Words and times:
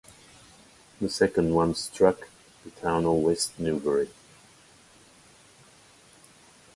The 0.99 1.11
second 1.11 1.53
one 1.53 1.75
struck 1.75 2.27
the 2.65 2.71
town 2.71 3.05
of 3.05 3.17
West 3.17 3.59
Newbury. 3.59 4.09